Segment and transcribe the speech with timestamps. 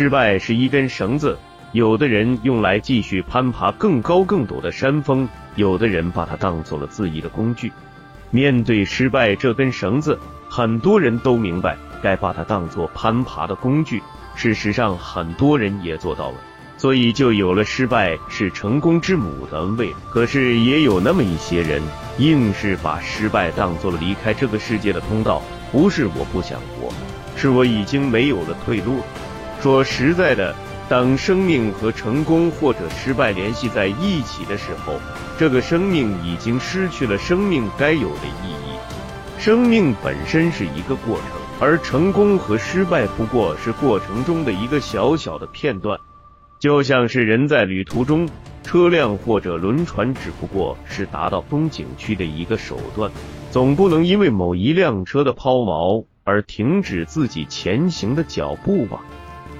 [0.00, 1.36] 失败是一根绳子，
[1.72, 7.70] 有的人用来继续攀爬更高更陡的山峰，有的人把它当做了自缢的工具。
[8.30, 10.18] 面对失败这根绳子，
[10.48, 14.00] 很多人都明白该把它当做攀爬的工具。
[14.34, 16.36] 事实上，很多人也做到了，
[16.78, 19.92] 所以就有了“失败是成功之母”的安慰。
[20.10, 21.82] 可是也有那么一些人，
[22.16, 25.42] 硬是把失败当做了离开这个世界的通道。
[25.70, 26.90] 不是我不想活，
[27.36, 29.00] 是我已经没有了退路。
[29.62, 30.54] 说实在的，
[30.88, 34.94] 当生命和成功或者失败联系在一起的时候，
[35.38, 38.78] 这个生命已经失去了生命该有的意义。
[39.38, 41.26] 生命本身是一个过程，
[41.60, 45.98] 而成功和失败不过是过程中的一个小小的片段。
[46.58, 48.26] 就像是人在旅途中，
[48.62, 53.10] 车辆或者轮船只不过是达到风景区的一个手段。
[53.50, 59.02] 总不能因为某一辆车的抛锚而停止自己前行的脚步吧？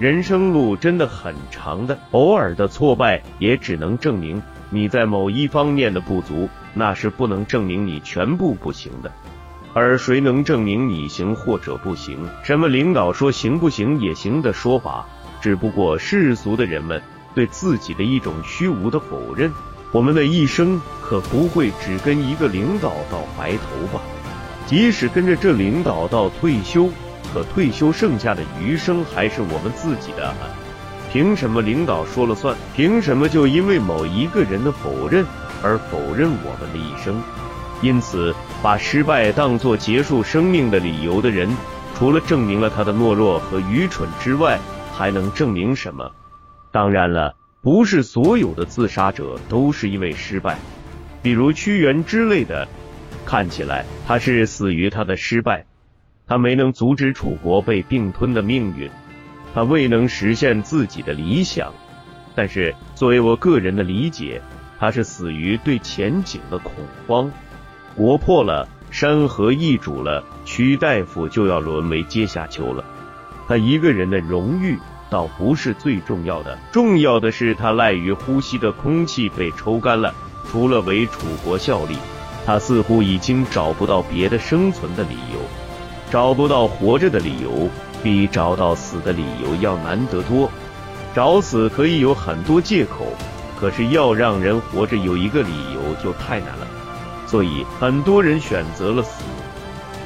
[0.00, 9.12] 人生路真的很长的，偶尔的挫败也只能证明你在某一方面的不足，那是不能证明你全部不行的。
[9.74, 12.16] 而谁能证明你行或者不行？
[12.42, 15.04] 什么领导说行不行也行的说法，
[15.42, 17.02] 只不过世俗的人们
[17.34, 19.52] 对自己的一种虚无的否认。
[19.92, 24.00] 我们的一生可不会只跟一个领导到白头吧？
[24.64, 26.88] 即使跟着这领导到退休，
[27.32, 30.34] 可退休剩下的余生还是我们自己的。
[31.12, 32.56] 凭什么领导说了算？
[32.74, 35.24] 凭什么就因为某一个人的否认
[35.62, 37.20] 而否认我们的一生？
[37.82, 41.48] 因此，把失败当作结束生命的理由的人，
[41.96, 44.58] 除了证明了他的懦弱和愚蠢之外，
[44.92, 46.10] 还能证明什么？
[46.70, 47.34] 当然了。
[47.62, 50.56] 不是所有的自杀者都是因为失败，
[51.22, 52.66] 比如屈原之类的，
[53.26, 55.66] 看起来他是死于他的失败，
[56.30, 58.88] 他没能阻止楚国被并吞的命运，
[59.52, 61.72] 他未能实现自己的理想。
[62.36, 64.40] 但是作为我个人的理解，
[64.78, 66.72] 他是死于对前景的恐
[67.08, 67.28] 慌。
[67.96, 72.84] 国破了，山河易主了，屈大夫就要沦为阶下囚了。
[73.48, 74.78] 他一个人的荣誉。
[75.10, 80.14] 倒不是最重要的，重要的是他赖于呼吸的空气被抽干了。
[80.48, 81.96] 除了为楚国效力，
[82.46, 85.40] 他似乎已经找不到别的生存的理由，
[86.10, 87.68] 找不到活着的理由，
[88.02, 90.50] 比找到死的理由要难得多。
[91.14, 93.06] 找死可以有很多借口，
[93.58, 96.66] 可是要让人活着有一个理由就太难了。
[97.28, 99.22] 所以很多人选择了死。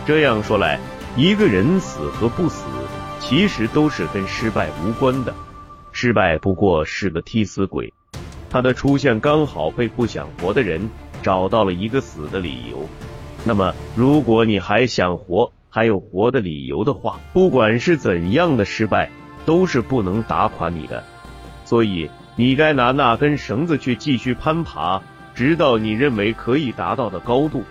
[0.05, 0.79] 这样说来，
[1.17, 2.65] 一个人死和不死。
[3.19, 5.33] 其实都是跟失败无关的，
[5.93, 7.91] 失败不过是个替死鬼，
[8.51, 10.91] 他的出现刚好被不想活的人
[11.23, 12.87] 找到了一个死的理由。
[13.43, 19.11] 那么，如果你还想活，还有活的理由的话，不管是怎样的失败，
[19.45, 21.03] 都是不能打垮你的。
[21.65, 25.03] 所以，你该拿那根绳子去继续攀爬，
[25.35, 27.65] 直到你认为可以达到的高度。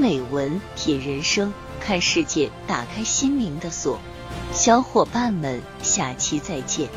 [0.00, 4.00] 美文品人生，看世界，打开心灵的锁。
[4.52, 6.88] 小伙伴们，下期再见。